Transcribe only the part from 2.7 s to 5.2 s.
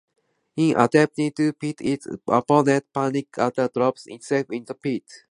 Panic Attack drove itself into the pit.